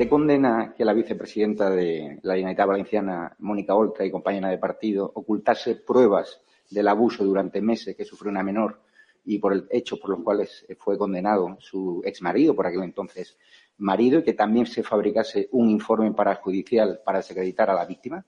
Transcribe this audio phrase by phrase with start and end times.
[0.00, 5.12] Usted condena que la vicepresidenta de la Generalitat Valenciana, Mónica Oltra, y compañera de partido,
[5.14, 8.80] ocultase pruebas del abuso durante meses que sufrió una menor
[9.26, 13.36] y por el hecho por los cuales fue condenado su exmarido, por aquel entonces
[13.76, 18.24] marido, y que también se fabricase un informe parajudicial para desacreditar a la víctima?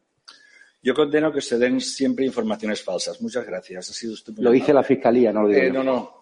[0.83, 3.23] Yo condeno que se den siempre informaciones falsas.
[3.23, 3.89] Muchas gracias.
[3.89, 6.22] Ha sido Lo dice la Fiscalía, no lo digo eh, No, no.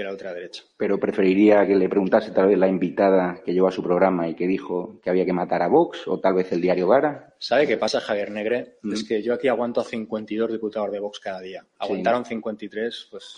[0.00, 0.64] de la derecha.
[0.76, 4.34] Pero preferiría que le preguntase tal vez la invitada que llevó a su programa y
[4.34, 7.34] que dijo que había que matar a Vox o tal vez el diario Gara.
[7.38, 8.78] ¿Sabe qué pasa, Javier Negre?
[8.82, 8.92] Mm.
[8.92, 11.64] Es que yo aquí aguanto a 52 diputados de Vox cada día.
[11.78, 13.34] Aguantaron 53, pues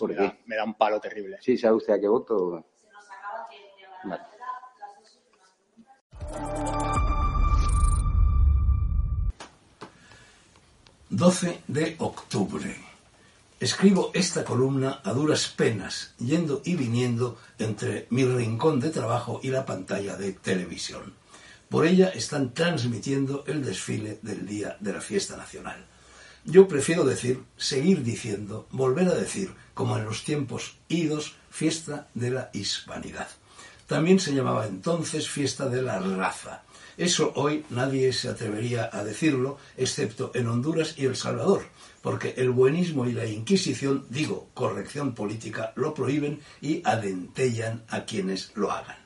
[0.46, 1.38] me da, un palo terrible.
[1.40, 2.64] Sí, ¿sabe usted a qué voto?
[2.76, 3.62] Se nos acaba que...
[11.10, 12.91] 12 de octubre.
[13.62, 19.50] Escribo esta columna a duras penas, yendo y viniendo entre mi rincón de trabajo y
[19.50, 21.14] la pantalla de televisión.
[21.68, 25.86] Por ella están transmitiendo el desfile del día de la fiesta nacional.
[26.44, 32.32] Yo prefiero decir, seguir diciendo, volver a decir, como en los tiempos idos, fiesta de
[32.32, 33.28] la hispanidad.
[33.86, 36.64] También se llamaba entonces fiesta de la raza.
[36.96, 41.62] Eso hoy nadie se atrevería a decirlo, excepto en Honduras y El Salvador,
[42.02, 48.52] porque el buenismo y la Inquisición, digo, corrección política, lo prohíben y adentellan a quienes
[48.54, 48.96] lo hagan.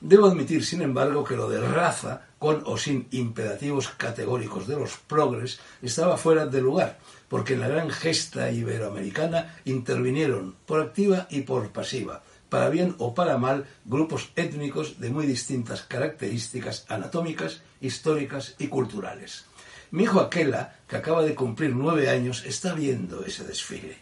[0.00, 4.96] Debo admitir, sin embargo, que lo de raza, con o sin imperativos categóricos de los
[4.96, 11.42] progres, estaba fuera de lugar, porque en la gran gesta iberoamericana intervinieron por activa y
[11.42, 18.56] por pasiva, para bien o para mal, grupos étnicos de muy distintas características anatómicas, históricas
[18.58, 19.46] y culturales.
[19.90, 23.96] Mi hijo Aquela, que acaba de cumplir nueve años, está viendo ese desfile.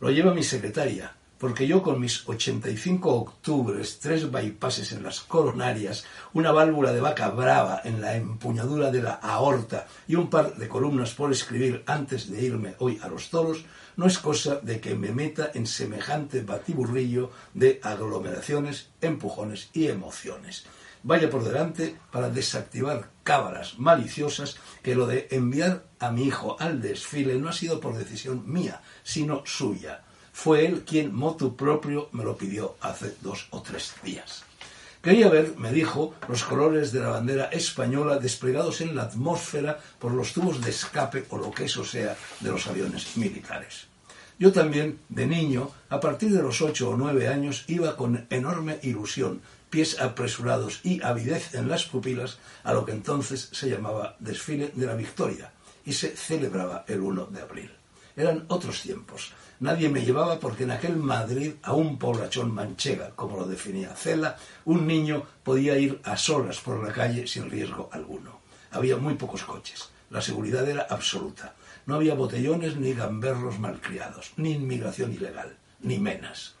[0.00, 6.04] Lo lleva mi secretaria, porque yo con mis 85 octubres, tres bypasses en las coronarias,
[6.34, 10.68] una válvula de vaca brava en la empuñadura de la aorta y un par de
[10.68, 13.64] columnas por escribir antes de irme hoy a los toros,
[13.96, 20.64] no es cosa de que me meta en semejante batiburrillo de aglomeraciones, empujones y emociones
[21.02, 26.80] vaya por delante para desactivar cámaras maliciosas que lo de enviar a mi hijo al
[26.80, 30.04] desfile no ha sido por decisión mía, sino suya.
[30.32, 34.44] Fue él quien motu propio me lo pidió hace dos o tres días.
[35.02, 40.12] Quería ver, me dijo, los colores de la bandera española desplegados en la atmósfera por
[40.12, 43.88] los tubos de escape o lo que eso sea de los aviones militares.
[44.38, 48.78] Yo también, de niño, a partir de los ocho o nueve años, iba con enorme
[48.82, 49.40] ilusión
[49.70, 54.86] pies apresurados y avidez en las pupilas a lo que entonces se llamaba Desfile de
[54.86, 55.50] la Victoria
[55.84, 57.81] y se celebraba el 1 de abril.
[58.16, 59.32] Eran otros tiempos.
[59.60, 64.36] Nadie me llevaba porque en aquel Madrid, a un poblachón manchega, como lo definía Cela,
[64.64, 68.40] un niño podía ir a solas por la calle sin riesgo alguno.
[68.72, 69.90] Había muy pocos coches.
[70.10, 71.54] La seguridad era absoluta.
[71.86, 76.54] No había botellones ni gamberros malcriados, ni inmigración ilegal, ni menas.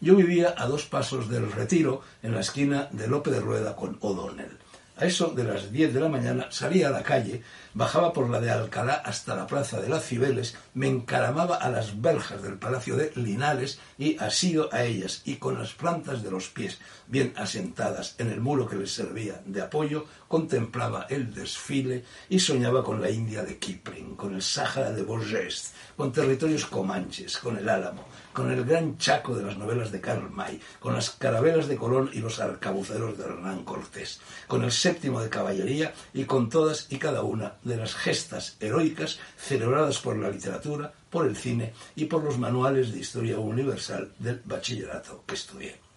[0.00, 3.98] Yo vivía a dos pasos del retiro, en la esquina de Lope de Rueda con
[4.00, 4.58] O'Donnell.
[5.00, 8.40] A eso de las 10 de la mañana salía a la calle, bajaba por la
[8.40, 12.96] de Alcalá hasta la plaza de las Cibeles, me encaramaba a las verjas del palacio
[12.96, 18.16] de Linares y asido a ellas, y con las plantas de los pies bien asentadas
[18.18, 23.08] en el muro que les servía de apoyo, contemplaba el desfile y soñaba con la
[23.08, 28.50] India de Kipling, con el Sáhara de Borges, con territorios comanches, con el Álamo, con
[28.50, 32.18] el gran Chaco de las novelas de Karl May, con las carabelas de Colón y
[32.18, 37.22] los arcabuceros de Hernán Cortés, con el séptimo de caballería y con todas y cada
[37.22, 42.38] una de las gestas heroicas celebradas por la literatura, por el cine y por los
[42.38, 45.87] manuales de historia universal del bachillerato que estudié.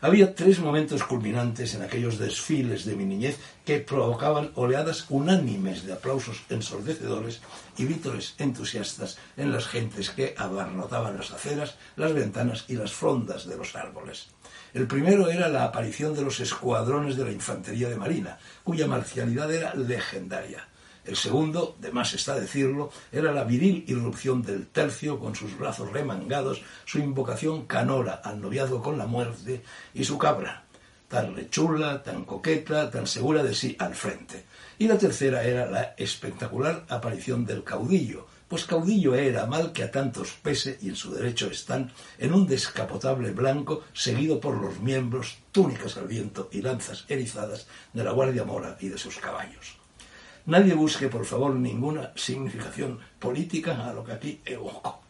[0.00, 5.92] Había tres momentos culminantes en aquellos desfiles de mi niñez que provocaban oleadas unánimes de
[5.92, 7.40] aplausos ensordecedores
[7.76, 13.48] y vítores entusiastas en las gentes que abarrotaban las aceras, las ventanas y las frondas
[13.48, 14.28] de los árboles.
[14.72, 19.52] El primero era la aparición de los escuadrones de la Infantería de Marina, cuya marcialidad
[19.52, 20.68] era legendaria.
[21.08, 25.90] El segundo, de más está decirlo, era la viril irrupción del tercio con sus brazos
[25.90, 29.62] remangados, su invocación canora al noviazgo con la muerte
[29.94, 30.64] y su cabra,
[31.08, 34.44] tan rechula, tan coqueta, tan segura de sí al frente.
[34.78, 39.90] Y la tercera era la espectacular aparición del caudillo, pues caudillo era mal que a
[39.90, 45.38] tantos pese y en su derecho están en un descapotable blanco seguido por los miembros,
[45.52, 49.77] túnicas al viento y lanzas erizadas de la Guardia Mora y de sus caballos.
[50.48, 55.02] Nadie busque, por favor, ninguna significación política a lo que aquí evoco.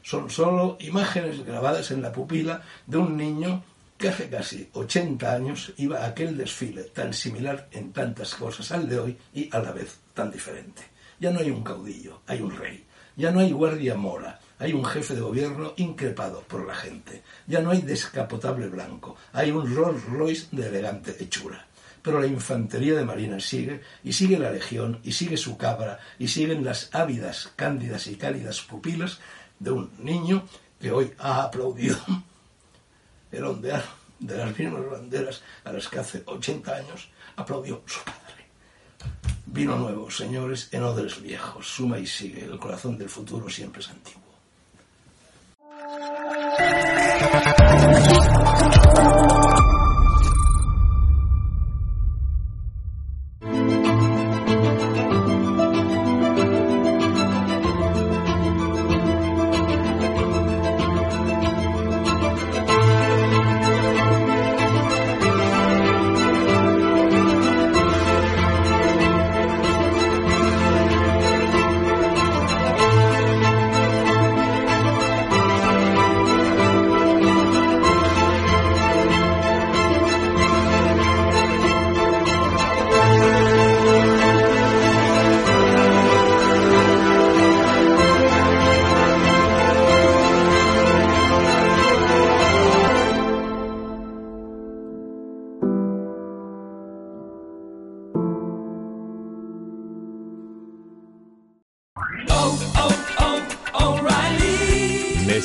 [0.00, 3.64] Son solo imágenes grabadas en la pupila de un niño
[3.98, 8.88] que hace casi 80 años iba a aquel desfile tan similar en tantas cosas al
[8.88, 10.82] de hoy y a la vez tan diferente.
[11.18, 12.86] Ya no hay un caudillo, hay un rey.
[13.16, 17.24] Ya no hay guardia mora, hay un jefe de gobierno increpado por la gente.
[17.48, 21.66] Ya no hay descapotable blanco, hay un Rolls Royce de elegante hechura
[22.06, 26.28] pero la infantería de Marina sigue, y sigue la legión, y sigue su cabra, y
[26.28, 29.18] siguen las ávidas, cándidas y cálidas pupilas
[29.58, 30.46] de un niño
[30.80, 31.98] que hoy ha aplaudido
[33.32, 33.82] el ondear
[34.20, 38.46] de las mismas banderas a las que hace 80 años aplaudió su padre.
[39.46, 43.90] Vino nuevo, señores, en odres viejos, suma y sigue, el corazón del futuro siempre es
[43.90, 44.22] antiguo.